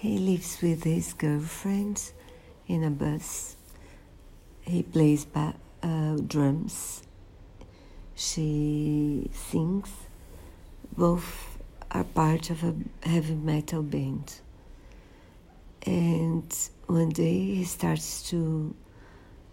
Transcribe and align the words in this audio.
He 0.00 0.16
lives 0.16 0.62
with 0.62 0.84
his 0.84 1.12
girlfriend 1.12 2.12
in 2.66 2.82
a 2.84 2.90
bus. 2.90 3.54
He 4.62 4.82
plays 4.82 5.26
ba- 5.26 5.56
uh, 5.82 6.16
drums. 6.26 7.02
She 8.14 9.28
sings. 9.34 9.90
Both 10.96 11.58
are 11.90 12.04
part 12.04 12.48
of 12.48 12.64
a 12.64 12.74
heavy 13.02 13.34
metal 13.34 13.82
band. 13.82 14.40
And 15.82 16.50
one 16.86 17.10
day 17.10 17.56
he 17.56 17.64
starts 17.64 18.22
to 18.30 18.74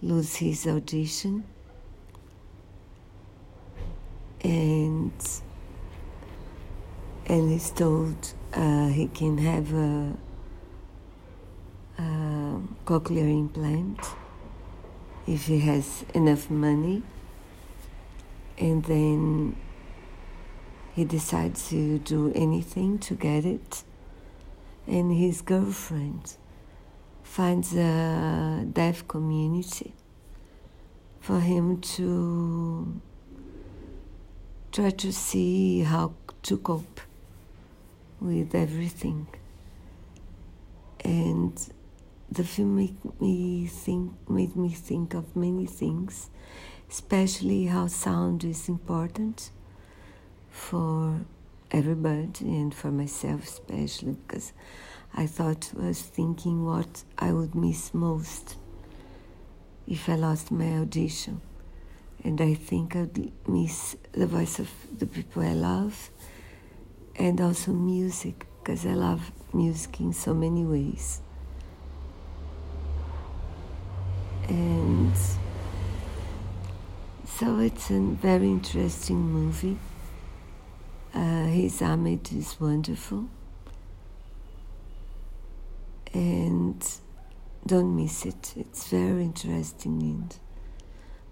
lose 0.00 0.36
his 0.36 0.64
audition 0.68 1.42
and 4.44 5.12
and 7.26 7.50
he's 7.50 7.70
told 7.70 8.32
uh, 8.52 8.86
he 8.86 9.08
can 9.08 9.38
have 9.38 9.72
a, 9.72 10.12
a 10.12 10.16
cochlear 12.86 13.28
implant 13.28 14.00
if 15.26 15.46
he 15.46 15.58
has 15.58 16.04
enough 16.14 16.48
money 16.48 17.02
and 18.56 18.84
then 18.84 19.56
he 20.94 21.04
decides 21.04 21.68
to 21.68 21.98
do 21.98 22.32
anything 22.34 22.98
to 22.98 23.14
get 23.14 23.44
it 23.44 23.84
and 24.86 25.12
his 25.12 25.42
girlfriend 25.42 26.36
finds 27.22 27.74
a 27.76 28.64
deaf 28.72 29.06
community 29.08 29.92
for 31.20 31.40
him 31.40 31.80
to 31.80 33.00
try 34.70 34.90
to 34.90 35.12
see 35.12 35.80
how 35.80 36.14
to 36.42 36.56
cope 36.58 37.00
with 38.20 38.54
everything. 38.54 39.26
And 41.04 41.54
the 42.30 42.44
film 42.44 42.76
made 42.76 43.20
me 43.20 43.66
think 43.66 44.12
made 44.28 44.56
me 44.56 44.70
think 44.70 45.14
of 45.14 45.36
many 45.36 45.66
things, 45.66 46.30
especially 46.90 47.66
how 47.66 47.86
sound 47.86 48.44
is 48.44 48.68
important 48.68 49.50
for 50.50 51.20
everybody 51.70 52.46
and 52.56 52.74
for 52.74 52.90
myself 52.90 53.42
especially 53.42 54.16
because 54.26 54.52
I 55.14 55.26
thought 55.26 55.72
was 55.74 56.00
thinking 56.00 56.64
what 56.64 57.04
I 57.18 57.32
would 57.32 57.54
miss 57.54 57.92
most 57.92 58.56
if 59.86 60.08
I 60.08 60.14
lost 60.14 60.50
my 60.50 60.78
audition 60.78 61.40
and 62.24 62.40
I 62.40 62.54
think 62.54 62.96
I'd 62.96 63.32
miss 63.48 63.96
the 64.12 64.26
voice 64.26 64.58
of 64.58 64.70
the 64.98 65.06
people 65.06 65.42
I 65.42 65.52
love 65.52 66.10
and 67.16 67.40
also 67.40 67.72
music 67.72 68.46
because 68.58 68.84
I 68.86 68.94
love 68.94 69.30
music 69.52 70.00
in 70.00 70.12
so 70.12 70.34
many 70.34 70.64
ways. 70.64 71.20
And 74.48 75.12
so 77.24 77.58
it's 77.58 77.90
a 77.90 78.00
very 78.00 78.46
interesting 78.46 79.20
movie. 79.20 79.78
Uh, 81.14 81.46
Riz 81.48 81.82
Ahmed 81.82 82.32
is 82.32 82.60
wonderful. 82.60 83.28
And 86.14 86.82
don't 87.66 87.96
miss 87.96 88.24
it. 88.24 88.54
It's 88.56 88.88
very 88.88 89.22
interesting 89.24 90.00
and 90.02 90.38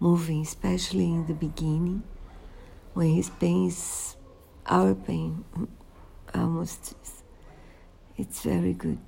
moving, 0.00 0.42
especially 0.42 1.04
in 1.04 1.26
the 1.26 1.34
beginning, 1.34 2.02
when 2.94 3.14
his 3.14 3.30
pain 3.30 3.68
is 3.68 4.16
our 4.66 4.94
pain, 4.94 5.44
almost. 6.34 6.94
It's 8.16 8.42
very 8.42 8.72
good. 8.72 8.98